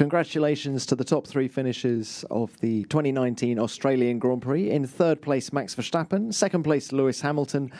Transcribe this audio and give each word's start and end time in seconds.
Congratulations 0.00 0.86
to 0.86 0.96
the 0.96 1.04
top 1.04 1.26
three 1.26 1.46
finishers 1.46 2.24
of 2.30 2.58
the 2.60 2.84
2019 2.84 3.58
Australian 3.58 4.18
Grand 4.18 4.40
Prix. 4.40 4.70
In 4.70 4.86
third 4.86 5.20
place, 5.20 5.52
Max 5.52 5.74
Verstappen. 5.74 6.32
Second 6.32 6.62
place, 6.62 6.90
Lewis 6.90 7.20
Hamilton. 7.20 7.70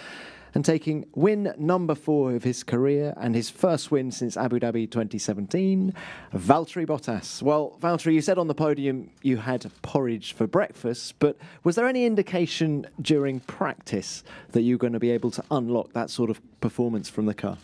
And 0.53 0.63
taking 0.63 1.07
win 1.15 1.55
number 1.57 1.95
four 1.95 2.35
of 2.35 2.45
his 2.45 2.63
career 2.63 3.15
and 3.17 3.35
his 3.35 3.49
first 3.49 3.91
win 3.91 4.11
since 4.11 4.37
Abu 4.37 4.61
Dhabi 4.61 4.91
2017, 4.91 5.95
Valtteri 6.35 6.87
Bottas. 6.87 7.41
Well, 7.41 7.79
Valtteri, 7.81 8.13
you 8.13 8.21
said 8.21 8.37
on 8.37 8.49
the 8.49 8.55
podium 8.55 9.09
you 9.23 9.39
had 9.39 9.65
porridge 9.81 10.35
for 10.35 10.47
breakfast, 10.47 11.15
but 11.21 11.39
was 11.65 11.75
there 11.75 11.87
any 11.87 12.05
indication 12.05 12.87
during 13.01 13.41
practice 13.41 14.25
that 14.51 14.61
you 14.61 14.75
were 14.75 14.79
going 14.79 14.93
to 14.93 15.01
be 15.01 15.11
able 15.11 15.31
to 15.31 15.45
unlock 15.51 15.95
that 15.95 16.11
sort 16.11 16.29
of 16.29 16.39
performance 16.61 17.09
from 17.09 17.25
the 17.25 17.33
car? 17.33 17.57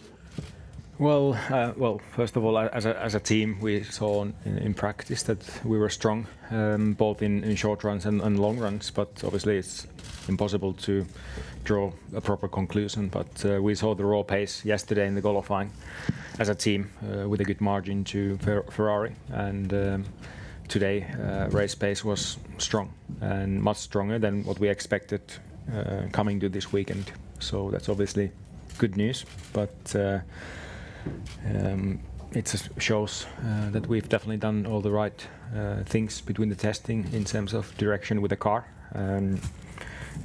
Well, 0.99 1.39
uh, 1.51 1.73
well. 1.77 2.01
First 2.13 2.37
of 2.37 2.45
all, 2.45 2.59
as 2.59 2.87
a, 2.87 2.99
as 2.99 3.15
a 3.15 3.21
team, 3.21 3.61
we 3.61 3.83
saw 3.83 4.23
in, 4.23 4.35
in 4.47 4.73
practice 4.73 5.25
that 5.25 5.61
we 5.63 5.79
were 5.79 5.91
strong, 5.91 6.27
um, 6.51 6.95
both 6.95 7.21
in, 7.21 7.45
in 7.45 7.55
short 7.57 7.85
runs 7.85 8.07
and, 8.07 8.23
and, 8.23 8.41
long 8.41 8.59
runs. 8.59 8.91
But 8.91 9.23
obviously, 9.23 9.59
it's 9.59 9.87
impossible 10.27 10.73
to 10.73 11.05
draw 11.65 11.93
a 12.15 12.23
proper 12.23 12.49
conclusion. 12.49 13.09
But 13.09 13.45
uh, 13.45 13.61
we 13.61 13.75
saw 13.75 13.95
the 13.95 14.07
raw 14.07 14.23
pace 14.23 14.65
yesterday 14.65 15.07
in 15.07 15.15
the 15.15 15.21
qualifying 15.21 15.71
as 16.39 16.49
a 16.49 16.55
team 16.55 16.91
uh, 17.03 17.29
with 17.29 17.43
a 17.43 17.45
good 17.45 17.61
margin 17.61 18.03
to 18.05 18.39
Fer 18.39 18.63
Ferrari, 18.71 19.15
and 19.29 19.75
um, 19.75 20.05
today 20.69 21.07
uh, 21.23 21.49
race 21.51 21.75
pace 21.75 22.05
was 22.05 22.39
strong 22.57 22.95
and 23.21 23.63
much 23.63 23.77
stronger 23.77 24.19
than 24.19 24.45
what 24.45 24.59
we 24.59 24.71
expected 24.71 25.21
uh, 25.75 26.05
coming 26.13 26.41
to 26.41 26.49
this 26.49 26.73
weekend. 26.73 27.13
So 27.39 27.71
that's 27.71 27.91
obviously 27.91 28.31
good 28.79 28.97
news, 28.97 29.27
but 29.53 29.95
uh, 29.95 30.21
um, 31.55 32.01
it 32.33 32.69
shows 32.79 33.27
uh, 33.45 33.71
that 33.71 33.87
we've 33.87 34.09
definitely 34.09 34.37
done 34.37 34.67
all 34.67 34.81
the 34.81 34.91
right 34.91 35.27
uh, 35.55 35.83
things 35.85 36.21
between 36.21 36.49
the 36.49 36.57
testing 36.57 37.07
in 37.13 37.25
terms 37.25 37.55
of 37.55 37.77
direction 37.79 38.21
with 38.21 38.31
the 38.31 38.37
car. 38.37 38.67
Um, 38.95 39.41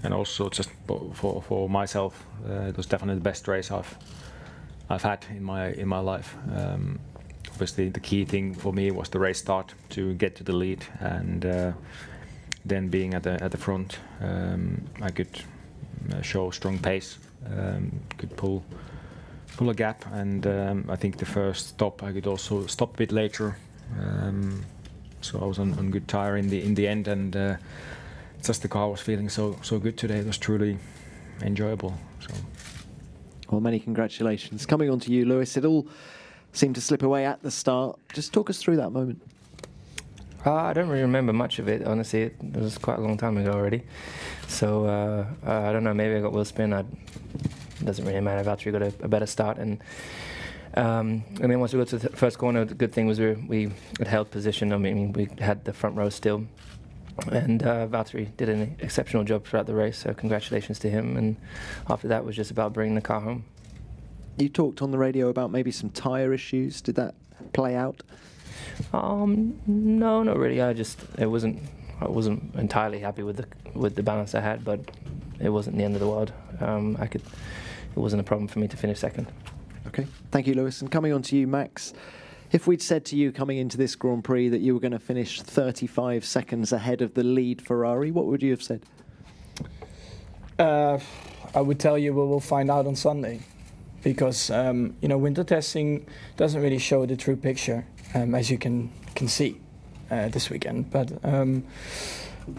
and 0.04 0.14
also 0.14 0.50
just 0.50 0.70
for 1.14 1.42
for 1.42 1.70
myself, 1.70 2.26
uh, 2.50 2.70
it 2.70 2.78
was 2.78 2.86
definitely 2.86 3.16
the 3.16 3.30
best 3.30 3.48
race 3.48 3.72
I've 3.72 3.98
I've 4.90 5.04
had 5.04 5.26
in 5.30 5.44
my 5.44 5.72
in 5.74 5.88
my 5.88 6.00
life. 6.00 6.36
Um, 6.56 7.00
obviously, 7.52 7.90
the 7.90 8.00
key 8.00 8.26
thing 8.26 8.54
for 8.56 8.74
me 8.74 8.92
was 8.92 9.10
the 9.10 9.20
race 9.20 9.40
start 9.40 9.74
to 9.90 10.14
get 10.14 10.36
to 10.36 10.44
the 10.44 10.54
lead, 10.54 10.86
and 11.00 11.46
uh, 11.46 11.72
then 12.66 12.90
being 12.90 13.14
at 13.14 13.24
the 13.24 13.44
at 13.44 13.52
the 13.52 13.58
front, 13.58 14.00
um, 14.22 14.82
I 15.02 15.12
could 15.12 15.44
uh, 16.14 16.22
show 16.22 16.52
strong 16.52 16.80
pace, 16.80 17.18
um, 17.46 17.92
could 18.18 18.36
pull 18.36 18.64
pull 19.58 19.70
a 19.70 19.74
gap, 19.74 20.06
and 20.14 20.46
um, 20.48 20.86
I 20.90 20.96
think 20.96 21.18
the 21.18 21.26
first 21.26 21.70
stop 21.70 22.04
I 22.04 22.12
could 22.12 22.28
also 22.28 22.66
stop 22.68 22.94
a 22.96 22.98
bit 22.98 23.12
later. 23.12 23.58
Um, 24.00 24.64
so 25.22 25.40
I 25.40 25.46
was 25.46 25.60
on, 25.60 25.74
on 25.78 25.92
good 25.92 26.08
tire 26.08 26.38
in 26.38 26.50
the 26.50 26.64
in 26.64 26.76
the 26.76 26.88
end, 26.88 27.08
and 27.08 27.36
uh, 27.36 27.56
just 28.44 28.62
the 28.62 28.68
car 28.68 28.90
was 28.90 29.02
feeling 29.02 29.30
so 29.30 29.58
so 29.62 29.80
good 29.80 29.98
today. 29.98 30.20
It 30.20 30.28
was 30.28 30.38
truly 30.38 30.78
enjoyable. 31.42 31.94
So. 32.20 32.34
Well, 33.50 33.62
many 33.62 33.80
congratulations. 33.80 34.66
Coming 34.66 34.90
on 34.90 35.00
to 35.02 35.12
you, 35.12 35.26
Lewis. 35.26 35.58
It 35.58 35.66
all 35.66 35.88
seemed 36.54 36.76
to 36.76 36.82
slip 36.82 37.04
away 37.04 37.26
at 37.26 37.42
the 37.44 37.52
start. 37.52 38.00
Just 38.14 38.34
talk 38.34 38.50
us 38.50 38.58
through 38.58 38.78
that 38.78 38.92
moment. 38.92 39.22
Uh, 40.46 40.54
I 40.54 40.74
don't 40.74 40.88
really 40.90 41.04
remember 41.04 41.34
much 41.34 41.60
of 41.60 41.68
it, 41.68 41.86
honestly. 41.86 42.24
It, 42.24 42.36
was 42.56 42.78
quite 42.78 42.98
a 42.98 43.02
long 43.02 43.18
time 43.18 43.38
ago 43.38 43.52
already. 43.52 43.84
So 44.48 44.86
uh, 44.86 45.26
uh, 45.46 45.70
I 45.70 45.72
don't 45.72 45.84
know. 45.84 45.94
Maybe 45.94 46.16
I 46.16 46.22
got 46.22 46.34
wheel 46.34 46.46
spin. 46.46 46.74
I 46.74 46.84
it 47.82 47.86
doesn't 47.86 48.06
really 48.06 48.22
matter. 48.22 48.50
Valtteri 48.50 48.72
got 48.72 48.82
a, 48.82 48.94
a 49.04 49.08
better 49.08 49.26
start, 49.26 49.58
and 49.58 49.82
um, 50.76 51.24
I 51.44 51.48
mean, 51.48 51.60
once 51.60 51.74
we 51.74 51.80
got 51.80 51.88
to 51.90 51.98
the 51.98 52.10
first 52.10 52.38
corner, 52.38 52.64
the 52.64 52.76
good 52.76 52.94
thing 52.94 53.08
was 53.08 53.20
we 53.20 53.34
we 53.34 53.72
had 54.00 54.08
held 54.08 54.32
position. 54.32 54.72
I 54.72 54.78
mean, 54.78 55.14
we 55.14 55.28
had 55.40 55.66
the 55.66 55.74
front 55.74 55.98
row 55.98 56.10
still, 56.10 56.46
and 57.32 57.64
uh, 57.64 57.88
Valtteri 57.88 58.36
did 58.38 58.50
an 58.50 58.76
exceptional 58.80 59.24
job 59.24 59.46
throughout 59.46 59.66
the 59.66 59.76
race. 59.76 59.98
So 59.98 60.14
congratulations 60.14 60.80
to 60.80 60.90
him. 60.90 61.18
And 61.18 61.36
after 61.90 62.08
that 62.08 62.24
was 62.26 62.36
just 62.36 62.52
about 62.52 62.74
bringing 62.74 62.96
the 62.96 63.02
car 63.02 63.20
home. 63.20 63.46
You 64.38 64.50
talked 64.50 64.82
on 64.82 64.92
the 64.92 64.98
radio 64.98 65.28
about 65.28 65.52
maybe 65.52 65.72
some 65.72 65.90
tyre 65.90 66.34
issues. 66.34 66.82
Did 66.82 66.96
that 66.96 67.16
play 67.54 67.76
out? 67.76 68.02
Um, 68.94 69.60
no, 69.68 70.24
not 70.24 70.38
really. 70.38 70.62
I 70.62 70.74
just 70.74 71.00
it 71.18 71.28
wasn't. 71.28 71.62
I 72.00 72.08
wasn't 72.08 72.56
entirely 72.56 73.00
happy 73.00 73.24
with 73.24 73.38
the 73.38 73.46
with 73.78 73.96
the 73.96 74.04
balance 74.04 74.34
I 74.34 74.40
had, 74.40 74.64
but 74.64 74.80
it 75.40 75.50
wasn't 75.50 75.78
the 75.78 75.84
end 75.84 75.96
of 75.96 76.00
the 76.00 76.08
world. 76.08 76.32
Um, 76.60 76.98
I 77.00 77.08
could 77.08 77.24
it 77.96 78.00
wasn't 78.00 78.20
a 78.20 78.24
problem 78.24 78.48
for 78.48 78.60
me 78.60 78.68
to 78.68 78.78
finish 78.78 79.00
second. 79.00 79.28
Okay, 79.88 80.08
thank 80.32 80.48
you, 80.48 80.54
Lewis. 80.54 80.82
And 80.82 80.92
coming 80.92 81.12
on 81.14 81.22
to 81.24 81.36
you, 81.36 81.48
Max. 81.48 81.94
If 82.52 82.68
we'd 82.68 82.82
said 82.82 83.06
to 83.06 83.16
you 83.16 83.32
coming 83.32 83.58
into 83.58 83.78
this 83.78 83.96
Grand 83.96 84.24
Prix 84.24 84.50
that 84.50 84.60
you 84.60 84.74
were 84.74 84.80
going 84.80 84.92
to 84.92 85.00
finish 85.00 85.42
35 85.42 86.26
seconds 86.26 86.74
ahead 86.74 87.02
of 87.02 87.14
the 87.14 87.24
lead 87.24 87.62
Ferrari, 87.62 88.12
what 88.12 88.26
would 88.26 88.44
you 88.44 88.52
have 88.52 88.62
said? 88.62 88.84
Uh, 90.60 91.00
I 91.56 91.62
would 91.62 91.80
tell 91.80 91.98
you 91.98 92.14
well, 92.14 92.28
we'll 92.28 92.40
find 92.40 92.70
out 92.70 92.88
on 92.88 92.96
Sunday, 92.96 93.40
because 94.04 94.50
um, 94.52 94.96
you 95.02 95.08
know 95.08 95.18
winter 95.18 95.44
testing 95.44 96.06
doesn't 96.38 96.62
really 96.62 96.78
show 96.78 97.06
the 97.06 97.16
true 97.16 97.36
picture, 97.36 97.86
um, 98.14 98.36
as 98.36 98.52
you 98.52 98.58
can 98.58 98.92
can 99.16 99.28
see 99.28 99.60
uh, 100.10 100.28
this 100.28 100.50
weekend. 100.50 100.92
But 100.92 101.24
um, 101.26 101.64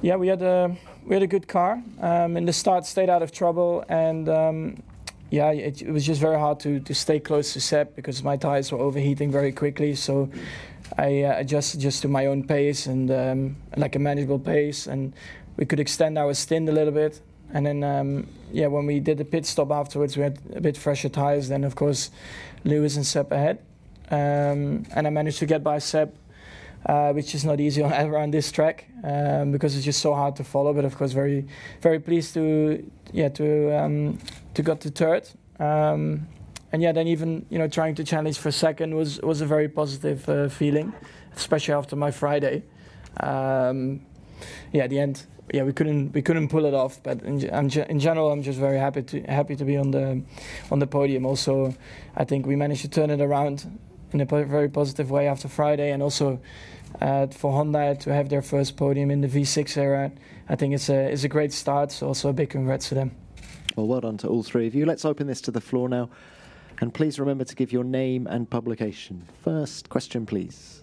yeah, 0.00 0.16
we 0.16 0.28
had 0.28 0.42
a 0.42 0.76
we 1.06 1.15
had 1.15 1.22
a 1.22 1.26
good 1.26 1.48
car. 1.48 1.82
Um, 2.00 2.37
in 2.37 2.44
the 2.44 2.53
start, 2.53 2.87
stayed 2.87 3.10
out 3.10 3.22
of 3.22 3.31
trouble, 3.31 3.84
and 3.88 4.28
um, 4.28 4.82
yeah, 5.32 5.50
it, 5.50 5.81
it, 5.81 5.91
was 5.91 6.04
just 6.04 6.20
very 6.20 6.38
hard 6.38 6.60
to, 6.60 6.78
to 6.81 6.94
stay 6.94 7.19
close 7.19 7.54
to 7.54 7.60
Seb 7.60 7.97
because 7.97 8.22
my 8.22 8.37
tires 8.37 8.70
were 8.70 8.78
overheating 8.78 9.32
very 9.32 9.50
quickly. 9.50 9.94
So 9.94 10.31
I 10.98 11.22
uh, 11.22 11.38
adjusted 11.38 11.81
just 11.81 12.03
to 12.03 12.09
my 12.09 12.26
own 12.26 12.47
pace 12.47 12.84
and 12.84 13.10
um, 13.10 13.56
like 13.78 13.97
a 13.97 13.98
manageable 13.98 14.38
pace, 14.38 14.87
and 14.87 15.15
we 15.56 15.65
could 15.65 15.81
extend 15.81 16.19
our 16.19 16.34
stint 16.34 16.69
a 16.69 16.72
little 16.72 16.92
bit. 16.92 17.22
And 17.54 17.65
then, 17.65 17.82
um, 17.82 18.26
yeah, 18.53 18.66
when 18.66 18.84
we 18.84 19.00
did 19.00 19.16
the 19.16 19.25
pit 19.25 19.47
stop 19.47 19.71
afterwards, 19.71 20.19
we 20.19 20.22
had 20.22 20.38
a 20.54 20.60
bit 20.60 20.76
fresher 20.76 21.09
tires. 21.09 21.48
Then, 21.48 21.65
of 21.65 21.76
course, 21.76 22.10
Lewis 22.65 22.97
and 22.97 23.06
Seb 23.06 23.32
ahead, 23.32 23.59
um, 24.10 24.84
and 24.94 25.06
I 25.06 25.10
managed 25.10 25.38
to 25.38 25.47
get 25.47 25.65
by 25.65 25.78
Seb 25.78 26.15
uh, 26.87 27.12
which 27.12 27.34
is 27.34 27.44
not 27.44 27.60
easy 27.60 27.82
on, 27.87 27.93
around 27.93 28.32
this 28.32 28.50
track 28.50 28.87
um, 29.04 29.53
because 29.53 29.76
it's 29.76 29.84
just 29.84 30.00
so 30.00 30.15
hard 30.15 30.37
to 30.37 30.44
follow. 30.44 30.72
But 30.72 30.84
of 30.84 30.97
course, 30.97 31.12
very 31.12 31.47
very 31.81 32.00
pleased 32.00 32.34
to 32.34 32.91
yeah 33.12 33.28
to 33.31 33.76
um, 33.76 34.19
to 34.54 34.62
got 34.62 34.81
to 34.81 34.91
third. 34.91 35.28
Um, 35.59 36.26
and 36.72 36.82
yeah, 36.82 36.92
then 36.92 37.06
even 37.06 37.47
you 37.50 37.59
know 37.59 37.69
trying 37.69 37.94
to 37.97 38.04
challenge 38.04 38.38
for 38.38 38.50
second 38.50 38.94
was 38.94 39.21
was 39.21 39.41
a 39.41 39.47
very 39.47 39.69
positive 39.69 40.28
uh, 40.28 40.48
feeling, 40.48 40.92
especially 41.37 41.75
after 41.75 41.97
my 41.97 42.10
Friday. 42.10 42.62
Um, 43.21 44.00
yeah, 44.72 44.84
at 44.84 44.91
the 44.91 44.98
end, 44.98 45.26
yeah, 45.53 45.65
we 45.65 45.72
couldn't 45.72 46.12
we 46.12 46.22
couldn't 46.22 46.48
pull 46.48 46.65
it 46.65 46.75
off. 46.75 47.03
But 47.03 47.22
in, 47.22 47.41
in, 47.42 48.00
general, 48.00 48.32
I'm 48.32 48.42
just 48.42 48.59
very 48.59 48.78
happy 48.78 49.03
to 49.03 49.21
happy 49.22 49.54
to 49.56 49.65
be 49.65 49.76
on 49.76 49.91
the 49.91 50.22
on 50.71 50.78
the 50.78 50.87
podium. 50.87 51.26
Also, 51.26 51.75
I 52.16 52.25
think 52.25 52.47
we 52.47 52.56
managed 52.56 52.82
to 52.82 52.88
turn 52.88 53.10
it 53.10 53.21
around 53.21 53.78
in 54.12 54.21
a 54.21 54.25
very 54.25 54.69
positive 54.69 55.10
way 55.10 55.28
after 55.28 55.48
Friday, 55.48 55.92
and 55.92 56.03
also 56.03 56.41
uh, 57.00 57.26
for 57.28 57.53
Honda 57.53 57.97
to 58.00 58.12
have 58.12 58.28
their 58.28 58.42
first 58.42 58.76
podium 58.76 59.10
in 59.10 59.20
the 59.20 59.28
V6 59.28 59.76
era. 59.76 60.12
I 60.48 60.56
think 60.56 60.75
it's 60.75 60.88
a 60.88 61.10
it's 61.12 61.25
a 61.25 61.28
great 61.28 61.53
start. 61.53 61.92
So 61.92 62.08
also 62.08 62.28
a 62.28 62.32
big 62.32 62.50
congrats 62.50 62.88
to 62.91 62.94
them. 62.94 63.12
Well, 63.76 63.86
well 63.86 64.00
done 64.00 64.19
to 64.19 64.28
all 64.28 64.42
three 64.42 64.66
of 64.66 64.75
you. 64.75 64.84
Let's 64.84 65.04
open 65.04 65.26
this 65.26 65.41
to 65.42 65.50
the 65.50 65.60
floor 65.60 65.88
now. 65.88 66.10
And 66.80 66.92
please 66.92 67.20
remember 67.20 67.44
to 67.44 67.54
give 67.54 67.72
your 67.72 67.84
name 67.84 68.26
and 68.26 68.50
publication. 68.50 69.25
First 69.42 69.88
question, 69.88 70.26
please. 70.26 70.82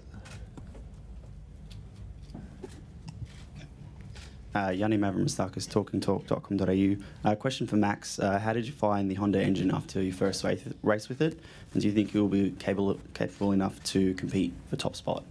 Uh, 4.55 4.69
Yanni 4.69 4.97
Mavromastakis, 4.97 5.67
talkingtalk.com.au. 5.67 7.29
Uh, 7.29 7.35
question 7.35 7.67
for 7.67 7.75
Max. 7.75 8.17
Uh, 8.17 8.39
how 8.39 8.51
did 8.51 8.65
you 8.65 8.73
find 8.73 9.09
the 9.11 9.15
Honda 9.15 9.41
engine 9.41 9.71
after 9.71 10.01
your 10.01 10.13
first 10.13 10.43
race, 10.43 10.63
race 10.81 11.07
with 11.07 11.21
it? 11.21 11.39
And 11.73 11.81
do 11.81 11.87
you 11.87 11.93
think 11.93 12.13
you'll 12.13 12.29
be 12.29 12.51
capable, 12.51 12.99
capable 13.13 13.51
enough 13.51 13.81
to 13.85 14.13
compete 14.15 14.53
for 14.69 14.75
top 14.75 14.95
spot? 14.95 15.23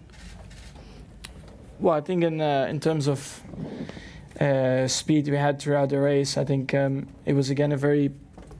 Well, 1.80 1.94
I 1.94 2.00
think 2.00 2.24
in, 2.24 2.40
uh, 2.40 2.66
in 2.68 2.80
terms 2.80 3.06
of 3.06 3.40
uh, 4.40 4.86
speed 4.86 5.28
we 5.28 5.36
had 5.36 5.60
throughout 5.60 5.88
the 5.88 5.98
race. 5.98 6.36
I 6.36 6.44
think 6.44 6.74
um, 6.74 7.08
it 7.24 7.34
was 7.34 7.50
again 7.50 7.72
a 7.72 7.76
very, 7.76 8.10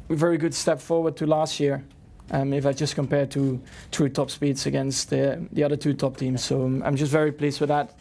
very 0.08 0.38
good 0.38 0.54
step 0.54 0.80
forward 0.80 1.16
to 1.16 1.26
last 1.26 1.60
year. 1.60 1.84
Um, 2.30 2.52
if 2.52 2.66
I 2.66 2.72
just 2.72 2.94
compare 2.94 3.26
to 3.26 3.60
true 3.90 4.08
top 4.08 4.30
speeds 4.30 4.66
against 4.66 5.10
the, 5.10 5.46
the 5.52 5.64
other 5.64 5.76
two 5.76 5.94
top 5.94 6.16
teams, 6.16 6.44
so 6.44 6.64
um, 6.64 6.82
I'm 6.82 6.96
just 6.96 7.10
very 7.10 7.32
pleased 7.32 7.60
with 7.60 7.68
that. 7.68 7.94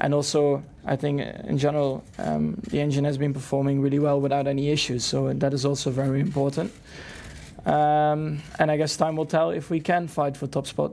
And 0.00 0.12
also, 0.12 0.62
I 0.84 0.96
think 0.96 1.20
uh, 1.20 1.48
in 1.48 1.56
general, 1.56 2.04
um, 2.18 2.60
the 2.68 2.80
engine 2.80 3.04
has 3.04 3.16
been 3.16 3.32
performing 3.32 3.80
really 3.80 4.00
well 4.00 4.20
without 4.20 4.46
any 4.46 4.70
issues. 4.70 5.04
So 5.04 5.32
that 5.32 5.54
is 5.54 5.64
also 5.64 5.90
very 5.90 6.20
important. 6.20 6.72
Um, 7.64 8.42
and 8.58 8.70
I 8.70 8.76
guess 8.76 8.96
time 8.96 9.16
will 9.16 9.26
tell 9.26 9.50
if 9.50 9.70
we 9.70 9.80
can 9.80 10.08
fight 10.08 10.36
for 10.36 10.46
top 10.46 10.66
spot. 10.66 10.92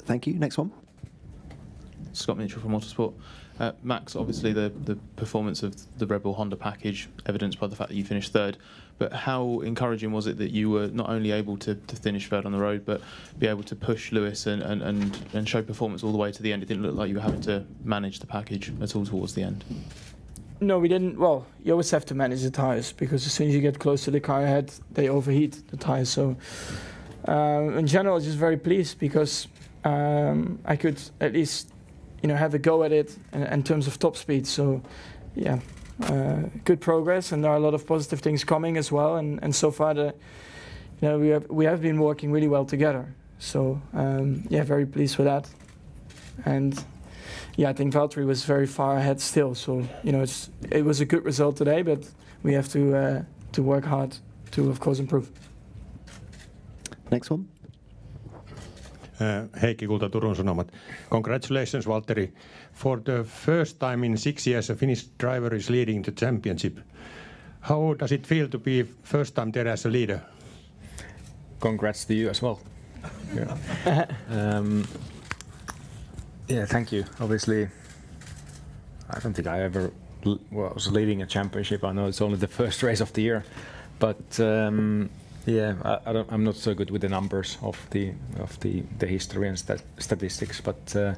Thank 0.00 0.26
you. 0.26 0.34
Next 0.34 0.58
one. 0.58 0.77
Scott 2.18 2.38
Mitchell 2.38 2.60
from 2.60 2.72
Autosport. 2.72 3.14
Uh, 3.60 3.72
Max, 3.82 4.14
obviously 4.14 4.52
the, 4.52 4.72
the 4.84 4.96
performance 5.16 5.62
of 5.62 5.74
the 5.98 6.06
Red 6.06 6.22
Bull 6.22 6.34
Honda 6.34 6.56
package 6.56 7.08
evidenced 7.26 7.58
by 7.58 7.66
the 7.66 7.74
fact 7.74 7.90
that 7.90 7.96
you 7.96 8.04
finished 8.04 8.32
third, 8.32 8.56
but 8.98 9.12
how 9.12 9.60
encouraging 9.60 10.12
was 10.12 10.28
it 10.28 10.38
that 10.38 10.52
you 10.52 10.70
were 10.70 10.86
not 10.88 11.08
only 11.08 11.32
able 11.32 11.56
to, 11.58 11.74
to 11.74 11.96
finish 11.96 12.28
third 12.28 12.46
on 12.46 12.52
the 12.52 12.58
road, 12.58 12.84
but 12.84 13.00
be 13.38 13.48
able 13.48 13.64
to 13.64 13.74
push 13.74 14.12
Lewis 14.12 14.46
and, 14.46 14.62
and, 14.62 14.82
and, 14.82 15.18
and 15.32 15.48
show 15.48 15.60
performance 15.62 16.04
all 16.04 16.12
the 16.12 16.18
way 16.18 16.30
to 16.30 16.42
the 16.42 16.52
end? 16.52 16.62
It 16.62 16.66
didn't 16.66 16.84
look 16.84 16.94
like 16.94 17.08
you 17.08 17.16
were 17.16 17.20
having 17.20 17.40
to 17.42 17.64
manage 17.84 18.20
the 18.20 18.26
package 18.26 18.72
at 18.80 18.94
all 18.94 19.04
towards 19.04 19.34
the 19.34 19.42
end. 19.42 19.64
No, 20.60 20.78
we 20.78 20.88
didn't. 20.88 21.18
Well, 21.18 21.46
you 21.62 21.72
always 21.72 21.90
have 21.92 22.04
to 22.06 22.14
manage 22.14 22.42
the 22.42 22.50
tires 22.50 22.92
because 22.92 23.24
as 23.26 23.32
soon 23.32 23.48
as 23.48 23.54
you 23.54 23.60
get 23.60 23.78
close 23.78 24.04
to 24.04 24.10
the 24.10 24.20
car 24.20 24.42
ahead, 24.42 24.72
they 24.92 25.08
overheat 25.08 25.68
the 25.68 25.76
tires. 25.76 26.08
So, 26.08 26.36
um, 27.26 27.78
in 27.78 27.86
general, 27.86 28.18
just 28.18 28.36
very 28.36 28.56
pleased 28.56 28.98
because 28.98 29.46
um, 29.84 30.58
I 30.64 30.74
could 30.74 31.00
at 31.20 31.32
least 31.32 31.70
you 32.22 32.28
know 32.28 32.36
have 32.36 32.54
a 32.54 32.58
go 32.58 32.82
at 32.84 32.92
it 32.92 33.16
in, 33.32 33.42
in 33.42 33.62
terms 33.62 33.86
of 33.86 33.98
top 33.98 34.16
speed. 34.16 34.46
So 34.46 34.82
yeah, 35.34 35.60
uh, 36.02 36.42
good 36.64 36.80
progress, 36.80 37.32
and 37.32 37.42
there 37.42 37.50
are 37.50 37.56
a 37.56 37.60
lot 37.60 37.74
of 37.74 37.86
positive 37.86 38.20
things 38.20 38.44
coming 38.44 38.76
as 38.76 38.90
well. 38.92 39.16
And, 39.16 39.42
and 39.42 39.54
so 39.54 39.70
far, 39.70 39.94
the 39.94 40.14
you 41.00 41.08
know 41.08 41.18
we 41.18 41.28
have 41.28 41.48
we 41.48 41.64
have 41.64 41.82
been 41.82 41.98
working 41.98 42.32
really 42.32 42.48
well 42.48 42.64
together. 42.64 43.14
So 43.38 43.80
um, 43.94 44.44
yeah, 44.48 44.64
very 44.64 44.86
pleased 44.86 45.16
with 45.18 45.26
that. 45.26 45.48
And 46.44 46.82
yeah, 47.56 47.70
I 47.70 47.72
think 47.72 47.92
Valtteri 47.92 48.26
was 48.26 48.44
very 48.44 48.66
far 48.66 48.96
ahead 48.96 49.20
still. 49.20 49.54
So 49.54 49.86
you 50.02 50.12
know 50.12 50.22
it's 50.22 50.50
it 50.70 50.84
was 50.84 51.00
a 51.00 51.04
good 51.04 51.24
result 51.24 51.56
today, 51.56 51.82
but 51.82 52.08
we 52.42 52.54
have 52.54 52.68
to 52.70 52.96
uh, 52.96 53.22
to 53.52 53.62
work 53.62 53.84
hard 53.84 54.16
to 54.52 54.70
of 54.70 54.80
course 54.80 54.98
improve. 54.98 55.30
Next 57.10 57.30
one. 57.30 57.48
Uh, 59.20 59.48
Heikki 59.60 59.86
Kulta, 59.86 60.08
Turun 60.08 60.34
Sanomat. 60.36 60.68
Congratulations, 61.10 61.86
Valtteri. 61.86 62.30
For 62.72 62.98
the 62.98 63.24
first 63.24 63.80
time 63.80 64.04
in 64.04 64.16
six 64.16 64.46
years, 64.46 64.70
a 64.70 64.76
Finnish 64.76 65.04
driver 65.18 65.54
is 65.54 65.70
leading 65.70 66.02
the 66.02 66.12
championship. 66.12 66.78
How 67.60 67.94
does 67.94 68.12
it 68.12 68.26
feel 68.26 68.48
to 68.48 68.58
be 68.58 68.84
first 69.02 69.34
time 69.34 69.50
there 69.50 69.66
as 69.68 69.84
a 69.86 69.88
leader? 69.88 70.22
Congrats 71.60 72.04
to 72.04 72.14
you 72.14 72.28
as 72.28 72.40
well. 72.42 72.60
Yeah. 73.34 74.06
um, 74.30 74.86
yeah, 76.46 76.66
thank 76.66 76.92
you. 76.92 77.04
Obviously, 77.20 77.68
I 79.10 79.18
don't 79.18 79.34
think 79.34 79.48
I 79.48 79.62
ever 79.62 79.90
l- 80.24 80.38
was 80.52 80.92
leading 80.92 81.22
a 81.22 81.26
championship. 81.26 81.82
I 81.82 81.92
know 81.92 82.06
it's 82.06 82.20
only 82.20 82.36
the 82.38 82.46
first 82.46 82.82
race 82.82 83.00
of 83.00 83.12
the 83.12 83.22
year, 83.22 83.44
but 83.98 84.38
um, 84.40 85.10
yeah, 85.48 85.74
I, 85.82 86.10
I 86.10 86.24
I'm 86.28 86.44
not 86.44 86.56
so 86.56 86.74
good 86.74 86.90
with 86.90 87.00
the 87.00 87.08
numbers 87.08 87.58
of 87.62 87.88
the 87.90 88.12
of 88.38 88.58
the, 88.60 88.82
the 88.98 89.06
history 89.06 89.48
and 89.48 89.58
stat- 89.58 89.82
statistics, 89.98 90.60
but 90.60 90.94
uh, 90.94 91.14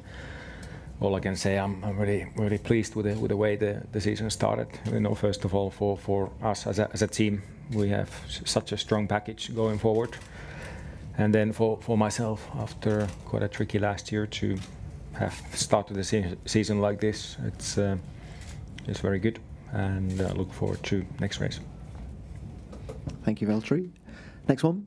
all 1.01 1.15
I 1.15 1.19
can 1.19 1.35
say, 1.35 1.57
I'm, 1.59 1.83
I'm 1.83 1.97
really 1.97 2.27
really 2.37 2.57
pleased 2.57 2.95
with 2.95 3.05
the 3.05 3.15
with 3.19 3.29
the 3.29 3.37
way 3.37 3.57
the, 3.57 3.83
the 3.91 3.99
season 3.99 4.29
started. 4.29 4.67
You 4.91 4.99
know, 5.01 5.15
first 5.15 5.43
of 5.45 5.53
all, 5.53 5.69
for, 5.69 5.97
for 5.97 6.29
us 6.41 6.65
as 6.67 6.79
a, 6.79 6.89
as 6.93 7.01
a 7.01 7.07
team, 7.07 7.41
we 7.73 7.89
have 7.89 8.09
such 8.45 8.71
a 8.71 8.77
strong 8.77 9.07
package 9.07 9.53
going 9.53 9.77
forward, 9.79 10.17
and 11.17 11.33
then 11.33 11.51
for, 11.51 11.77
for 11.81 11.97
myself, 11.97 12.47
after 12.57 13.07
quite 13.25 13.43
a 13.43 13.49
tricky 13.49 13.79
last 13.79 14.11
year 14.11 14.27
to 14.27 14.57
have 15.13 15.35
started 15.53 15.95
the 15.95 16.03
se- 16.03 16.37
season 16.45 16.79
like 16.79 17.01
this, 17.01 17.37
it's 17.47 17.77
uh, 17.77 17.97
it's 18.87 19.01
very 19.01 19.19
good, 19.19 19.39
and 19.73 20.21
uh, 20.21 20.31
look 20.35 20.53
forward 20.53 20.81
to 20.83 21.05
next 21.19 21.41
race. 21.41 21.59
Thank 23.23 23.41
you, 23.41 23.47
Valtteri. 23.47 23.89
Next 24.47 24.63
one. 24.63 24.85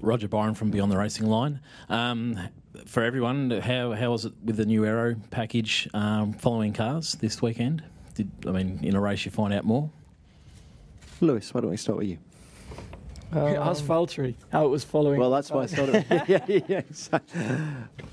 Roger 0.00 0.28
Byron 0.28 0.54
from 0.54 0.70
Beyond 0.70 0.92
the 0.92 0.96
Racing 0.96 1.26
Line. 1.26 1.60
Um, 1.88 2.38
for 2.86 3.02
everyone, 3.02 3.50
how 3.50 3.92
how 3.92 4.12
was 4.12 4.24
it 4.24 4.32
with 4.44 4.56
the 4.56 4.64
new 4.64 4.86
Aero 4.86 5.16
package 5.30 5.88
um, 5.92 6.32
following 6.32 6.72
cars 6.72 7.14
this 7.16 7.42
weekend? 7.42 7.82
Did 8.14 8.30
I 8.46 8.50
mean 8.52 8.80
in 8.82 8.94
a 8.94 9.00
race 9.00 9.24
you 9.24 9.30
find 9.30 9.52
out 9.52 9.64
more? 9.64 9.90
Lewis, 11.20 11.52
why 11.52 11.60
don't 11.60 11.70
we 11.70 11.76
start 11.76 11.98
with 11.98 12.08
you? 12.08 12.18
Ask 13.32 13.84
Valtteri 13.84 14.34
how 14.50 14.64
it 14.64 14.68
was 14.68 14.84
following. 14.84 15.20
Well, 15.20 15.30
that's 15.30 15.50
why 15.50 15.64
I 15.64 15.66
started. 15.66 16.06
yeah, 16.10 16.24
yeah, 16.48 16.60
yeah, 16.68 16.78
exactly. 16.78 17.42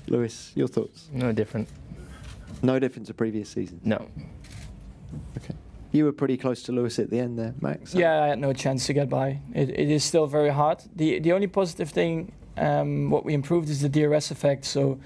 Lewis, 0.08 0.52
your 0.54 0.68
thoughts? 0.68 1.08
No 1.12 1.32
different. 1.32 1.68
No 2.62 2.78
difference 2.78 3.08
to 3.08 3.14
previous 3.14 3.48
seasons. 3.48 3.80
No. 3.84 4.08
Okay. 5.38 5.54
You 5.96 6.04
were 6.04 6.12
pretty 6.12 6.36
close 6.36 6.62
to 6.64 6.72
Lewis 6.72 6.98
at 6.98 7.08
the 7.08 7.18
end 7.18 7.38
there, 7.38 7.54
Max. 7.62 7.94
Yeah, 7.94 8.22
I 8.22 8.26
had 8.26 8.38
no 8.38 8.52
chance 8.52 8.84
to 8.86 8.92
get 8.92 9.08
by. 9.08 9.40
It, 9.54 9.70
it 9.70 9.90
is 9.90 10.04
still 10.04 10.26
very 10.26 10.50
hard. 10.50 10.82
The 10.94 11.20
the 11.20 11.32
only 11.32 11.46
positive 11.46 11.88
thing, 11.88 12.32
um, 12.58 13.08
what 13.10 13.24
we 13.24 13.32
improved 13.32 13.70
is 13.70 13.80
the 13.80 13.88
DRS 13.88 14.30
effect. 14.30 14.66
So 14.66 15.00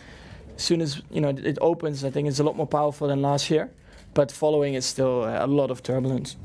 as 0.56 0.62
soon 0.62 0.80
as 0.80 1.00
you 1.10 1.20
know 1.20 1.28
it 1.28 1.58
opens, 1.60 2.04
I 2.04 2.10
think 2.10 2.26
it's 2.26 2.40
a 2.40 2.44
lot 2.44 2.56
more 2.56 2.66
powerful 2.66 3.06
than 3.06 3.22
last 3.22 3.50
year. 3.50 3.70
But 4.14 4.32
following 4.32 4.74
is 4.74 4.84
still 4.84 5.24
a 5.24 5.46
lot 5.46 5.70
of 5.70 5.80
turbulence. 5.82 6.36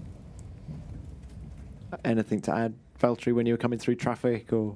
Anything 2.03 2.41
to 2.41 2.51
add, 2.53 2.73
Valtteri, 3.01 3.33
when 3.33 3.47
you 3.47 3.53
were 3.53 3.63
coming 3.65 3.79
through 3.79 3.95
traffic 3.95 4.53
or? 4.53 4.75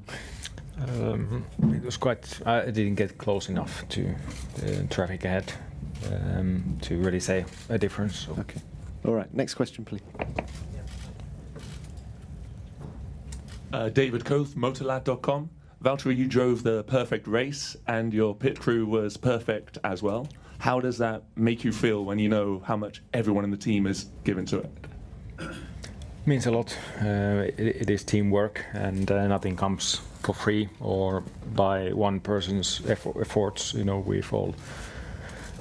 Um, 0.81 1.45
it 1.75 1.83
was 1.83 1.97
quite. 1.97 2.39
I 2.43 2.71
didn't 2.71 2.95
get 2.95 3.19
close 3.19 3.49
enough 3.49 3.87
to 3.89 4.15
the 4.55 4.83
traffic 4.85 5.25
ahead 5.25 5.53
um, 6.11 6.77
to 6.81 6.97
really 6.97 7.19
say 7.19 7.45
a 7.69 7.77
difference. 7.77 8.25
So. 8.25 8.31
Okay. 8.39 8.61
All 9.05 9.13
right. 9.13 9.33
Next 9.33 9.55
question, 9.55 9.85
please. 9.85 10.01
Uh, 13.71 13.89
David 13.89 14.25
Koth, 14.25 14.55
motorlad.com. 14.55 15.49
Valtteri, 15.83 16.17
you 16.17 16.27
drove 16.27 16.63
the 16.63 16.83
perfect 16.83 17.27
race 17.27 17.77
and 17.87 18.13
your 18.13 18.35
pit 18.35 18.59
crew 18.59 18.85
was 18.85 19.15
perfect 19.15 19.77
as 19.83 20.03
well. 20.03 20.27
How 20.57 20.81
does 20.81 20.97
that 20.97 21.23
make 21.37 21.63
you 21.63 21.71
feel 21.71 22.03
when 22.03 22.19
you 22.19 22.27
know 22.27 22.61
how 22.65 22.75
much 22.75 23.01
everyone 23.13 23.45
in 23.45 23.51
the 23.51 23.57
team 23.57 23.87
is 23.87 24.07
given 24.25 24.45
to 24.47 24.59
it? 24.59 24.71
means 26.25 26.45
a 26.45 26.51
lot. 26.51 26.77
Uh, 27.01 27.47
it, 27.57 27.59
it 27.59 27.89
is 27.89 28.03
teamwork, 28.03 28.63
and 28.73 29.11
uh, 29.11 29.27
nothing 29.27 29.55
comes 29.55 29.95
for 30.21 30.33
free 30.33 30.69
or 30.79 31.23
by 31.55 31.91
one 31.91 32.19
person's 32.19 32.81
effort, 32.87 33.15
efforts. 33.19 33.73
You 33.73 33.83
know, 33.83 33.99
we've 33.99 34.31
all 34.31 34.53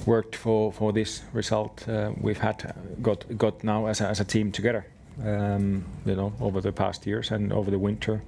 worked 0.06 0.36
for, 0.36 0.72
for 0.72 0.92
this 0.92 1.22
result. 1.32 1.88
Uh, 1.88 2.12
we've 2.20 2.38
had 2.38 2.74
got 3.02 3.24
got 3.36 3.64
now 3.64 3.86
as 3.86 4.00
a, 4.00 4.06
as 4.06 4.20
a 4.20 4.24
team 4.24 4.52
together. 4.52 4.86
Um, 5.24 5.84
you 6.06 6.14
know, 6.14 6.32
over 6.40 6.60
the 6.60 6.70
past 6.70 7.04
years 7.04 7.32
and 7.32 7.52
over 7.52 7.72
the 7.72 7.78
winter, 7.78 8.22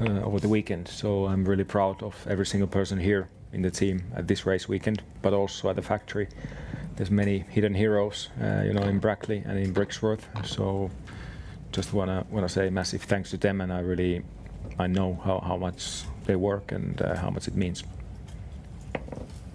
uh, 0.00 0.22
over 0.22 0.40
the 0.40 0.48
weekend. 0.48 0.88
So 0.88 1.26
I'm 1.26 1.44
really 1.44 1.64
proud 1.64 2.02
of 2.02 2.14
every 2.26 2.46
single 2.46 2.66
person 2.66 2.98
here 2.98 3.28
in 3.52 3.60
the 3.60 3.70
team 3.70 4.02
at 4.16 4.26
this 4.26 4.46
race 4.46 4.66
weekend, 4.66 5.02
but 5.20 5.34
also 5.34 5.68
at 5.68 5.76
the 5.76 5.82
factory. 5.82 6.28
There's 6.96 7.10
many 7.10 7.40
hidden 7.50 7.74
heroes, 7.74 8.30
uh, 8.42 8.62
you 8.64 8.72
know, 8.72 8.82
in 8.82 9.00
Brackley 9.00 9.42
and 9.44 9.58
in 9.58 9.74
Brixworth. 9.74 10.22
So 10.46 10.90
just 11.72 11.92
wanna 11.92 12.24
wanna 12.30 12.48
say 12.48 12.70
massive 12.70 13.02
thanks 13.02 13.30
to 13.30 13.36
them, 13.36 13.60
and 13.60 13.70
I 13.70 13.80
really 13.80 14.22
I 14.78 14.86
know 14.86 15.20
how, 15.24 15.40
how 15.40 15.56
much 15.56 16.04
they 16.24 16.36
work 16.36 16.72
and 16.72 17.00
uh, 17.02 17.16
how 17.16 17.30
much 17.30 17.48
it 17.48 17.54
means. 17.54 17.84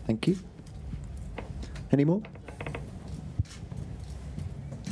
Thank 0.05 0.27
you. 0.27 0.37
Any 1.95 2.03
more? 2.03 2.21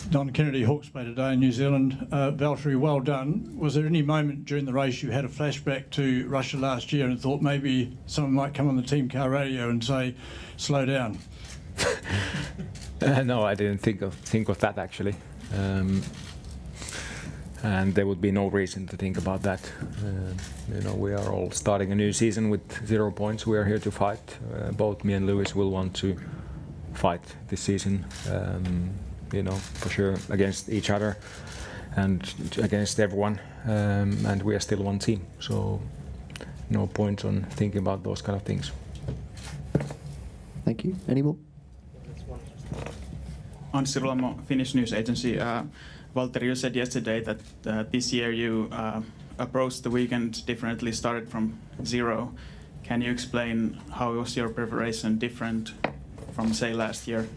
Don 0.09 0.29
Kennedy, 0.29 0.63
Hawke's 0.63 0.87
Bay 0.87 1.03
today 1.03 1.33
in 1.33 1.41
New 1.41 1.51
Zealand. 1.51 2.07
Uh, 2.13 2.31
Valtteri, 2.31 2.79
well 2.79 3.01
done. 3.01 3.57
Was 3.57 3.75
there 3.75 3.85
any 3.85 4.01
moment 4.01 4.45
during 4.45 4.63
the 4.63 4.71
race 4.71 5.03
you 5.03 5.11
had 5.11 5.25
a 5.25 5.27
flashback 5.27 5.89
to 5.89 6.25
Russia 6.29 6.55
last 6.55 6.93
year 6.93 7.07
and 7.07 7.19
thought 7.19 7.41
maybe 7.41 7.97
someone 8.05 8.31
might 8.31 8.53
come 8.53 8.69
on 8.69 8.77
the 8.77 8.81
team 8.81 9.09
car 9.09 9.29
radio 9.29 9.69
and 9.69 9.83
say, 9.83 10.15
slow 10.55 10.85
down? 10.85 11.19
Uh, 13.01 13.21
no, 13.25 13.43
I 13.43 13.53
didn't 13.53 13.79
think 13.79 14.01
of 14.01 14.13
think 14.13 14.47
of 14.47 14.59
that 14.59 14.77
actually. 14.77 15.15
Um, 15.53 16.01
and 17.63 17.93
there 17.95 18.07
would 18.07 18.21
be 18.21 18.31
no 18.31 18.47
reason 18.47 18.87
to 18.87 18.95
think 18.95 19.17
about 19.17 19.41
that. 19.41 19.59
Uh, 19.81 20.73
you 20.73 20.81
know, 20.83 20.93
we 20.95 21.11
are 21.11 21.33
all 21.33 21.51
starting 21.51 21.91
a 21.91 21.95
new 21.95 22.13
season 22.13 22.49
with 22.49 22.87
zero 22.87 23.11
points. 23.11 23.45
We 23.45 23.57
are 23.57 23.65
here 23.65 23.79
to 23.79 23.91
fight. 23.91 24.37
Uh, 24.55 24.71
both 24.71 25.03
me 25.03 25.15
and 25.15 25.27
Lewis 25.27 25.53
will 25.53 25.69
want 25.69 25.93
to 25.95 26.17
fight 26.93 27.21
this 27.49 27.61
season. 27.61 28.05
Um, 28.31 28.89
you 29.33 29.41
know, 29.41 29.55
for 29.55 29.89
sure 29.89 30.15
against 30.29 30.69
each 30.69 30.89
other 30.89 31.17
and 31.95 32.33
against 32.57 32.99
everyone. 32.99 33.39
Um, 33.65 34.25
and 34.25 34.41
we 34.43 34.55
are 34.55 34.59
still 34.59 34.83
one 34.83 34.99
team. 34.99 35.25
So 35.39 35.81
no 36.69 36.87
point 36.87 37.25
on 37.25 37.43
thinking 37.51 37.79
about 37.79 38.03
those 38.03 38.21
kind 38.21 38.35
of 38.35 38.43
things. 38.43 38.71
Thank 40.65 40.83
you. 40.85 40.95
Any 41.07 41.21
more? 41.21 41.35
On 43.73 43.85
Rulamo, 43.85 44.45
Finnish 44.45 44.75
news 44.75 44.93
agency. 44.93 45.39
Uh, 45.39 45.63
Walter, 46.13 46.45
you 46.45 46.55
said 46.55 46.75
yesterday 46.75 47.21
that 47.21 47.39
uh, 47.65 47.83
this 47.91 48.13
year 48.13 48.31
you 48.31 48.69
uh, 48.71 49.01
approached 49.39 49.83
the 49.83 49.89
weekend 49.89 50.45
differently, 50.45 50.91
started 50.91 51.27
from 51.27 51.57
zero. 51.83 52.33
Can 52.83 53.01
you 53.01 53.11
explain 53.11 53.79
how 53.91 54.13
was 54.13 54.37
your 54.37 54.49
preparation 54.49 55.17
different 55.17 55.73
from 56.33 56.53
say 56.53 56.73
last 56.73 57.07
year? 57.07 57.27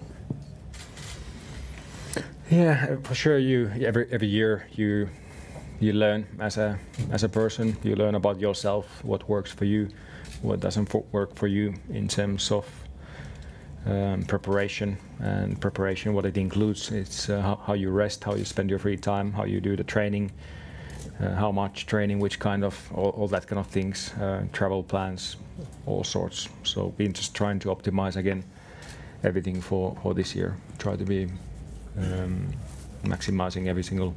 Yeah, 2.51 2.97
for 3.03 3.15
sure. 3.15 3.39
You 3.39 3.71
every 3.81 4.07
every 4.11 4.29
year 4.29 4.67
you 4.73 5.09
you 5.81 5.93
learn 5.93 6.27
as 6.39 6.57
a 6.59 6.79
as 7.11 7.25
a 7.25 7.29
person. 7.29 7.77
You 7.83 7.97
learn 7.97 8.15
about 8.15 8.41
yourself, 8.41 9.05
what 9.05 9.29
works 9.29 9.53
for 9.53 9.65
you, 9.65 9.89
what 10.43 10.61
doesn't 10.61 10.95
work 11.13 11.35
for 11.35 11.49
you 11.49 11.75
in 11.91 12.09
terms 12.09 12.51
of 12.51 12.67
um, 13.85 14.23
preparation 14.23 14.97
and 15.19 15.61
preparation. 15.61 16.15
What 16.15 16.25
it 16.25 16.37
includes, 16.37 16.91
it's 16.91 17.29
uh, 17.29 17.41
how, 17.41 17.57
how 17.67 17.75
you 17.75 17.91
rest, 17.91 18.25
how 18.25 18.35
you 18.35 18.45
spend 18.45 18.71
your 18.71 18.79
free 18.79 18.97
time, 18.97 19.33
how 19.33 19.45
you 19.45 19.61
do 19.61 19.77
the 19.77 19.85
training, 19.85 20.33
uh, 21.21 21.35
how 21.35 21.53
much 21.53 21.87
training, 21.87 22.19
which 22.19 22.39
kind 22.39 22.65
of 22.65 22.75
all, 22.95 23.11
all 23.11 23.29
that 23.29 23.47
kind 23.47 23.59
of 23.59 23.67
things, 23.67 24.13
uh, 24.15 24.45
travel 24.53 24.83
plans, 24.83 25.37
all 25.87 26.05
sorts. 26.05 26.49
So 26.65 26.89
been 26.97 27.13
just 27.13 27.35
trying 27.35 27.59
to 27.61 27.69
optimize 27.69 28.17
again 28.17 28.45
everything 29.27 29.61
for 29.61 29.97
for 30.03 30.15
this 30.15 30.35
year. 30.35 30.57
Try 30.79 30.97
to 30.97 31.05
be 31.05 31.29
um, 31.99 32.53
maximizing 33.05 33.67
every 33.67 33.83
single 33.83 34.15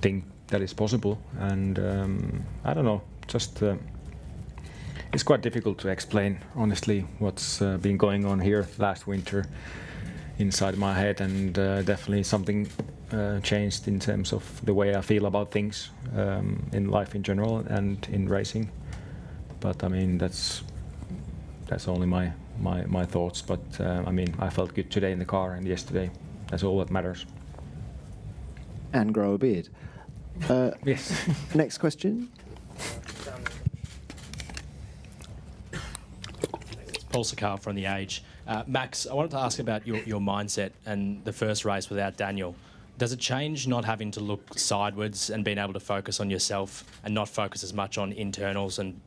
thing 0.00 0.24
that 0.48 0.62
is 0.62 0.74
possible. 0.74 1.18
And 1.38 1.78
um, 1.78 2.44
I 2.64 2.74
don't 2.74 2.84
know, 2.84 3.02
just 3.28 3.62
uh, 3.62 3.76
it's 5.12 5.22
quite 5.22 5.42
difficult 5.42 5.78
to 5.78 5.88
explain 5.88 6.38
honestly 6.54 7.04
what's 7.18 7.62
uh, 7.62 7.76
been 7.78 7.96
going 7.96 8.24
on 8.24 8.40
here 8.40 8.66
last 8.78 9.06
winter 9.06 9.46
inside 10.38 10.76
my 10.78 10.94
head, 10.94 11.20
and 11.20 11.58
uh, 11.58 11.82
definitely 11.82 12.22
something 12.22 12.68
uh, 13.12 13.40
changed 13.40 13.88
in 13.88 14.00
terms 14.00 14.32
of 14.32 14.64
the 14.64 14.72
way 14.72 14.94
I 14.94 15.00
feel 15.00 15.26
about 15.26 15.50
things 15.50 15.90
um, 16.16 16.68
in 16.72 16.90
life 16.90 17.14
in 17.14 17.22
general 17.22 17.58
and 17.58 18.06
in 18.10 18.28
racing. 18.28 18.70
But 19.60 19.84
I 19.84 19.88
mean 19.88 20.18
that's 20.18 20.62
that's 21.66 21.88
only 21.88 22.06
my 22.06 22.32
my, 22.60 22.84
my 22.86 23.04
thoughts. 23.04 23.42
But 23.42 23.60
uh, 23.80 24.04
I 24.06 24.10
mean 24.10 24.34
I 24.38 24.50
felt 24.50 24.74
good 24.74 24.90
today 24.90 25.12
in 25.12 25.18
the 25.18 25.24
car 25.24 25.54
and 25.54 25.66
yesterday. 25.66 26.10
That's 26.48 26.62
all 26.62 26.78
that 26.78 26.90
matters. 26.90 27.26
And 28.92 29.14
grow 29.14 29.34
a 29.34 29.38
beard. 29.38 29.68
Uh, 30.48 30.72
Yes. 30.84 31.28
next 31.54 31.78
question. 31.78 32.28
Paul 37.12 37.24
Sakar 37.24 37.60
from 37.60 37.74
The 37.74 37.86
Age. 37.86 38.22
Uh, 38.46 38.62
Max, 38.66 39.06
I 39.06 39.14
wanted 39.14 39.32
to 39.32 39.38
ask 39.38 39.58
about 39.58 39.86
your, 39.86 39.98
your 40.04 40.20
mindset 40.20 40.70
and 40.86 41.24
the 41.24 41.32
first 41.32 41.64
race 41.64 41.90
without 41.90 42.16
Daniel. 42.16 42.54
Does 42.98 43.12
it 43.12 43.18
change 43.18 43.66
not 43.66 43.84
having 43.84 44.10
to 44.12 44.20
look 44.20 44.58
sideways 44.58 45.30
and 45.30 45.44
being 45.44 45.58
able 45.58 45.72
to 45.72 45.80
focus 45.80 46.20
on 46.20 46.30
yourself 46.30 46.84
and 47.04 47.14
not 47.14 47.28
focus 47.28 47.64
as 47.64 47.72
much 47.72 47.98
on 47.98 48.12
internals 48.12 48.78
and 48.78 49.00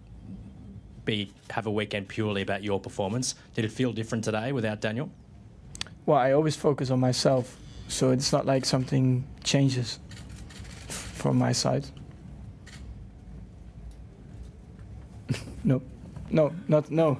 be 1.05 1.31
have 1.50 1.65
a 1.67 1.72
weekend 1.72 2.07
purely 2.07 2.41
about 2.41 2.63
your 2.63 2.79
performance? 2.79 3.36
Did 3.53 3.65
it 3.65 3.72
feel 3.72 3.93
different 3.93 4.24
today 4.24 4.51
without 4.51 4.81
Daniel? 4.81 5.10
Well, 6.05 6.17
I 6.17 6.33
always 6.33 6.55
focus 6.55 6.89
on 6.89 7.00
myself, 7.00 7.57
so 7.88 8.12
it's 8.12 8.31
not 8.31 8.45
like 8.45 8.65
something 8.65 9.24
changes 9.43 10.00
f- 10.89 10.95
from 11.15 11.38
my 11.38 11.53
side. 11.53 11.86
no, 15.63 15.81
no, 16.29 16.51
not 16.67 16.91
no. 16.91 17.19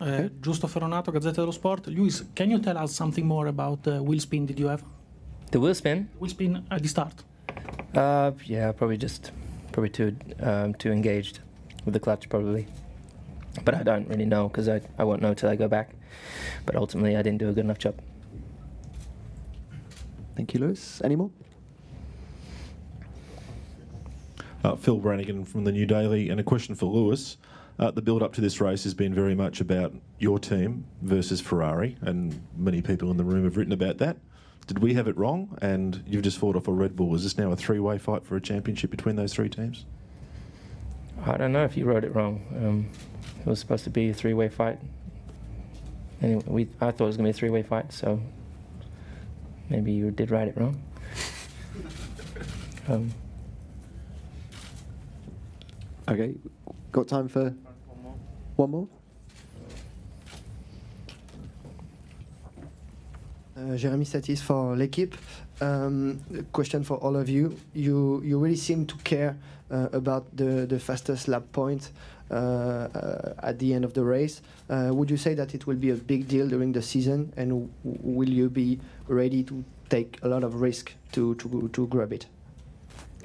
Uh, 0.00 0.30
Giusto 0.40 0.66
Ferronato, 0.66 1.12
Gazzetta 1.12 1.34
dello 1.42 1.52
Sport. 1.52 1.88
Luis, 1.88 2.24
can 2.34 2.50
you 2.50 2.58
tell 2.58 2.78
us 2.78 2.94
something 2.94 3.26
more 3.26 3.48
about 3.48 3.82
the 3.82 4.02
wheel 4.02 4.20
spin 4.20 4.46
did 4.46 4.58
you 4.58 4.68
have? 4.68 4.82
The 5.50 5.60
wheel 5.60 5.74
spin? 5.74 6.08
Wheel 6.18 6.30
spin 6.30 6.64
at 6.70 6.82
the 6.82 6.88
start. 6.88 7.22
Uh, 7.94 8.30
yeah, 8.46 8.72
probably 8.72 8.96
just 8.96 9.30
probably 9.72 9.90
too 9.90 10.16
um, 10.40 10.74
too 10.74 10.90
engaged 10.90 11.40
with 11.84 11.94
the 11.94 12.00
clutch 12.00 12.28
probably. 12.28 12.66
But 13.64 13.74
I 13.74 13.82
don't 13.82 14.08
really 14.08 14.26
know 14.26 14.48
because 14.48 14.68
I, 14.68 14.80
I 14.98 15.04
won't 15.04 15.22
know 15.22 15.34
till 15.34 15.50
I 15.50 15.56
go 15.56 15.68
back. 15.68 15.90
But 16.66 16.76
ultimately, 16.76 17.16
I 17.16 17.22
didn't 17.22 17.38
do 17.38 17.48
a 17.48 17.52
good 17.52 17.64
enough 17.64 17.78
job. 17.78 17.94
Thank 20.36 20.54
you, 20.54 20.60
Lewis. 20.60 21.00
Any 21.04 21.16
more? 21.16 21.30
Uh, 24.62 24.76
Phil 24.76 24.98
Brannigan 24.98 25.44
from 25.44 25.64
the 25.64 25.72
New 25.72 25.86
Daily, 25.86 26.28
and 26.28 26.38
a 26.38 26.42
question 26.42 26.74
for 26.74 26.86
Lewis. 26.86 27.38
Uh, 27.78 27.90
the 27.90 28.02
build 28.02 28.22
up 28.22 28.34
to 28.34 28.42
this 28.42 28.60
race 28.60 28.84
has 28.84 28.92
been 28.92 29.14
very 29.14 29.34
much 29.34 29.62
about 29.62 29.94
your 30.18 30.38
team 30.38 30.84
versus 31.00 31.40
Ferrari, 31.40 31.96
and 32.02 32.38
many 32.56 32.82
people 32.82 33.10
in 33.10 33.16
the 33.16 33.24
room 33.24 33.44
have 33.44 33.56
written 33.56 33.72
about 33.72 33.96
that. 33.98 34.18
Did 34.66 34.78
we 34.80 34.94
have 34.94 35.08
it 35.08 35.16
wrong? 35.16 35.58
And 35.60 36.02
you've 36.06 36.22
just 36.22 36.38
fought 36.38 36.56
off 36.56 36.68
a 36.68 36.72
Red 36.72 36.94
Bull. 36.96 37.14
Is 37.14 37.24
this 37.24 37.36
now 37.36 37.50
a 37.50 37.56
three 37.56 37.80
way 37.80 37.98
fight 37.98 38.24
for 38.24 38.36
a 38.36 38.40
championship 38.40 38.90
between 38.90 39.16
those 39.16 39.34
three 39.34 39.48
teams? 39.48 39.84
I 41.24 41.36
don't 41.36 41.52
know 41.52 41.64
if 41.64 41.76
you 41.76 41.84
wrote 41.84 42.04
it 42.04 42.14
wrong. 42.14 42.40
Um, 42.56 42.88
it 43.40 43.46
was 43.46 43.60
supposed 43.60 43.84
to 43.84 43.90
be 43.90 44.10
a 44.10 44.14
three-way 44.14 44.48
fight. 44.48 44.78
Anyway, 46.22 46.42
we 46.46 46.68
I 46.80 46.90
thought 46.90 47.04
it 47.04 47.06
was 47.08 47.16
going 47.16 47.30
to 47.30 47.32
be 47.32 47.36
a 47.36 47.38
three-way 47.38 47.62
fight, 47.62 47.92
so 47.92 48.20
maybe 49.68 49.92
you 49.92 50.10
did 50.10 50.30
write 50.30 50.48
it 50.48 50.56
wrong. 50.56 50.80
um, 52.88 53.12
Okay, 56.10 56.34
got 56.90 57.06
time 57.06 57.28
for 57.28 57.54
one 58.56 58.70
more? 58.72 58.88
Uh, 63.60 63.76
Jeremy 63.76 64.04
Satis 64.04 64.40
for 64.40 64.74
L'Equipe. 64.76 65.14
Um, 65.60 66.20
question 66.52 66.82
for 66.82 66.96
all 66.96 67.16
of 67.16 67.28
you. 67.28 67.56
You 67.74 68.22
you 68.24 68.38
really 68.38 68.56
seem 68.56 68.86
to 68.86 68.96
care 69.04 69.36
uh, 69.70 69.88
about 69.92 70.34
the, 70.34 70.66
the 70.66 70.78
fastest 70.78 71.28
lap 71.28 71.42
point 71.52 71.92
uh, 72.30 72.34
uh, 72.34 73.34
at 73.42 73.58
the 73.58 73.74
end 73.74 73.84
of 73.84 73.92
the 73.92 74.02
race. 74.02 74.40
Uh, 74.70 74.90
would 74.94 75.10
you 75.10 75.18
say 75.18 75.34
that 75.34 75.54
it 75.54 75.66
will 75.66 75.76
be 75.76 75.90
a 75.90 75.94
big 75.94 76.26
deal 76.26 76.48
during 76.48 76.72
the 76.72 76.80
season, 76.80 77.32
and 77.36 77.50
w- 77.50 77.68
will 77.82 78.28
you 78.28 78.48
be 78.48 78.78
ready 79.08 79.42
to 79.42 79.62
take 79.90 80.18
a 80.22 80.28
lot 80.28 80.42
of 80.42 80.62
risk 80.62 80.94
to 81.12 81.34
to, 81.34 81.68
to 81.72 81.86
grab 81.88 82.12
it? 82.12 82.26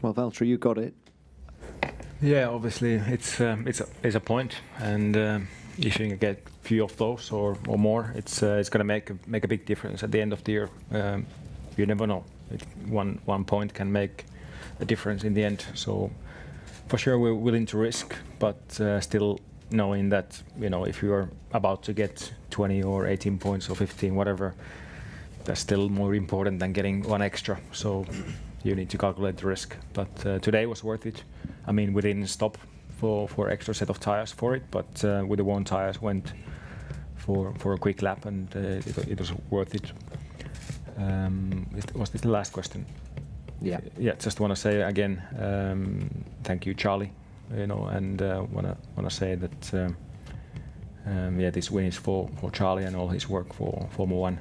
Well, 0.01 0.13
Valtteri, 0.13 0.47
you 0.47 0.57
got 0.57 0.77
it. 0.77 0.93
Yeah, 2.21 2.49
obviously 2.49 2.95
it's 2.95 3.39
um, 3.39 3.67
it's 3.67 3.79
a, 3.79 3.87
it's 4.03 4.15
a 4.15 4.19
point, 4.19 4.55
and 4.79 5.15
um, 5.15 5.47
if 5.77 5.99
you 5.99 6.07
can 6.07 6.17
get 6.17 6.37
a 6.37 6.67
few 6.67 6.83
of 6.83 6.95
those 6.97 7.31
or, 7.31 7.57
or 7.67 7.77
more, 7.77 8.11
it's 8.15 8.43
uh, 8.43 8.57
it's 8.59 8.69
going 8.69 8.79
to 8.79 8.85
make 8.85 9.09
a, 9.09 9.17
make 9.27 9.43
a 9.43 9.47
big 9.47 9.65
difference 9.65 10.03
at 10.03 10.11
the 10.11 10.21
end 10.21 10.33
of 10.33 10.43
the 10.43 10.51
year. 10.51 10.69
Um, 10.91 11.25
you 11.77 11.85
never 11.85 12.07
know; 12.07 12.23
it, 12.51 12.61
one 12.87 13.19
one 13.25 13.43
point 13.43 13.73
can 13.73 13.91
make 13.91 14.25
a 14.79 14.85
difference 14.85 15.23
in 15.23 15.33
the 15.33 15.43
end. 15.43 15.65
So 15.73 16.11
for 16.87 16.97
sure, 16.97 17.19
we're 17.19 17.33
willing 17.33 17.65
to 17.67 17.77
risk, 17.77 18.15
but 18.39 18.79
uh, 18.79 19.01
still 19.01 19.39
knowing 19.71 20.09
that 20.09 20.41
you 20.59 20.69
know 20.69 20.85
if 20.85 21.01
you 21.01 21.13
are 21.13 21.29
about 21.51 21.83
to 21.83 21.93
get 21.93 22.31
20 22.51 22.83
or 22.83 23.07
18 23.07 23.37
points 23.37 23.69
or 23.69 23.75
15, 23.75 24.15
whatever, 24.15 24.53
that's 25.43 25.59
still 25.59 25.89
more 25.89 26.15
important 26.15 26.59
than 26.59 26.73
getting 26.73 27.03
one 27.03 27.21
extra. 27.21 27.59
So 27.71 28.05
you 28.63 28.75
need 28.75 28.89
to 28.89 28.97
calculate 28.97 29.37
the 29.37 29.47
risk. 29.47 29.75
But 29.93 30.25
uh, 30.25 30.39
today 30.39 30.65
was 30.65 30.83
worth 30.83 31.05
it. 31.05 31.23
I 31.67 31.71
mean, 31.71 31.93
we 31.93 32.01
didn't 32.01 32.27
stop 32.27 32.57
for 32.97 33.27
for 33.27 33.49
extra 33.49 33.73
set 33.73 33.89
of 33.89 33.99
tires 33.99 34.31
for 34.33 34.55
it, 34.55 34.63
but 34.71 35.03
uh, 35.03 35.23
with 35.27 35.37
the 35.37 35.43
worn 35.43 35.63
tires 35.63 36.01
went 36.01 36.33
for 37.15 37.53
for 37.59 37.73
a 37.73 37.77
quick 37.77 38.01
lap, 38.01 38.25
and 38.25 38.47
uh, 38.55 38.59
it, 38.59 38.97
it 39.09 39.19
was 39.19 39.33
worth 39.49 39.75
it. 39.75 39.91
Um, 40.97 41.65
it- 41.77 41.95
was 41.95 42.09
this 42.09 42.21
the 42.21 42.29
last 42.29 42.53
question? 42.53 42.85
Yeah. 43.61 43.79
Yeah. 43.97 44.15
Just 44.19 44.39
want 44.39 44.51
to 44.51 44.55
say 44.55 44.81
again, 44.81 45.21
um, 45.39 46.09
thank 46.43 46.65
you, 46.65 46.73
Charlie. 46.73 47.11
You 47.57 47.67
know, 47.67 47.85
and 47.85 48.21
uh, 48.21 48.43
wanna 48.51 48.75
wanna 48.95 49.09
say 49.09 49.35
that. 49.35 49.73
Um, 49.73 49.97
um, 51.07 51.39
yeah, 51.39 51.51
this 51.51 51.69
win 51.69 51.85
is 51.85 51.95
for, 51.97 52.27
for 52.41 52.49
Charlie 52.49 52.83
and 52.85 52.95
all 52.95 53.07
his 53.07 53.29
work 53.29 53.53
for 53.53 53.87
Formula 53.91 54.19
One. 54.21 54.39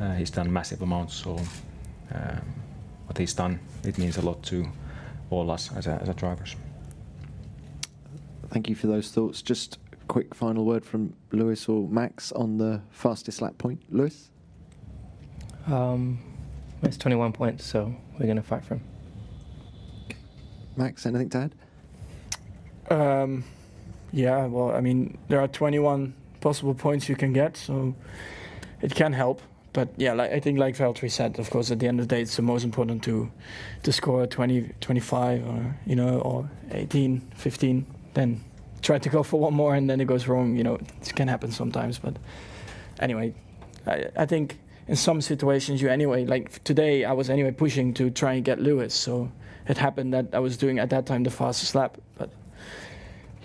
Uh, 0.00 0.14
he's 0.14 0.30
done 0.30 0.50
massive 0.50 0.80
amounts, 0.80 1.14
so 1.14 1.36
um, 2.14 2.40
what 3.06 3.18
he's 3.18 3.34
done, 3.34 3.58
it 3.84 3.98
means 3.98 4.16
a 4.16 4.22
lot 4.22 4.42
to 4.44 4.66
all 5.28 5.50
us 5.50 5.70
as 5.76 5.86
a, 5.86 5.98
as 6.02 6.08
a 6.08 6.14
drivers. 6.14 6.56
Thank 8.50 8.68
you 8.68 8.74
for 8.74 8.86
those 8.86 9.10
thoughts. 9.10 9.42
Just 9.42 9.78
a 9.92 10.04
quick 10.06 10.34
final 10.34 10.64
word 10.64 10.84
from 10.84 11.14
Lewis 11.30 11.68
or 11.68 11.88
Max 11.88 12.32
on 12.32 12.58
the 12.58 12.82
fastest 12.90 13.40
lap 13.40 13.58
point. 13.58 13.82
Lewis? 13.90 14.30
um, 15.66 16.18
it's 16.82 16.96
21 16.96 17.32
points, 17.32 17.64
so 17.64 17.94
we're 18.14 18.26
going 18.26 18.36
to 18.36 18.42
fight 18.42 18.64
for 18.64 18.74
him. 18.74 18.82
Max, 20.76 21.04
anything 21.06 21.28
to 21.30 21.38
add? 21.38 21.54
Um, 22.90 23.44
yeah, 24.12 24.46
well, 24.46 24.72
I 24.72 24.80
mean, 24.80 25.18
there 25.28 25.40
are 25.40 25.48
21 25.48 26.14
possible 26.40 26.74
points 26.74 27.08
you 27.08 27.16
can 27.16 27.32
get, 27.32 27.56
so 27.56 27.94
it 28.80 28.94
can 28.94 29.12
help. 29.12 29.42
But 29.72 29.90
yeah, 29.96 30.14
like 30.14 30.32
I 30.32 30.40
think, 30.40 30.58
like 30.58 30.76
Valtteri 30.76 31.10
said, 31.10 31.38
of 31.38 31.48
course, 31.50 31.70
at 31.70 31.78
the 31.78 31.86
end 31.86 32.00
of 32.00 32.08
the 32.08 32.16
day, 32.16 32.22
it's 32.22 32.34
the 32.34 32.42
most 32.42 32.64
important 32.64 33.04
to 33.04 33.30
to 33.84 33.92
score 33.92 34.26
20, 34.26 34.72
25, 34.80 35.46
or 35.46 35.76
you 35.86 35.94
know, 35.94 36.18
or 36.20 36.50
18, 36.72 37.20
15. 37.36 37.86
Then 38.14 38.42
try 38.82 38.98
to 38.98 39.08
go 39.08 39.22
for 39.22 39.40
one 39.40 39.54
more, 39.54 39.74
and 39.74 39.88
then 39.88 40.00
it 40.00 40.06
goes 40.06 40.26
wrong. 40.26 40.56
You 40.56 40.64
know, 40.64 40.74
it 40.74 41.14
can 41.14 41.28
happen 41.28 41.52
sometimes. 41.52 41.98
But 41.98 42.16
anyway, 42.98 43.34
I, 43.86 44.06
I 44.16 44.26
think 44.26 44.58
in 44.90 44.96
some 44.96 45.20
situations 45.20 45.80
you 45.80 45.88
anyway 45.88 46.24
like 46.24 46.64
today 46.64 47.04
I 47.04 47.12
was 47.12 47.30
anyway 47.30 47.52
pushing 47.52 47.94
to 47.94 48.10
try 48.10 48.34
and 48.34 48.44
get 48.44 48.60
Lewis, 48.60 48.92
so 48.92 49.30
it 49.68 49.78
happened 49.78 50.12
that 50.12 50.34
I 50.34 50.40
was 50.40 50.56
doing 50.56 50.78
at 50.80 50.90
that 50.90 51.06
time 51.06 51.22
the 51.22 51.30
fastest 51.30 51.74
lap. 51.74 51.98
But 52.18 52.30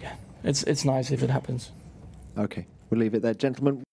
yeah, 0.01 0.15
it's 0.43 0.63
it's 0.63 0.83
nice 0.83 1.11
if 1.11 1.21
it 1.21 1.29
happens. 1.29 1.71
Okay, 2.37 2.65
we'll 2.89 2.99
leave 2.99 3.13
it 3.13 3.21
there. 3.21 3.33
Gentlemen, 3.33 3.84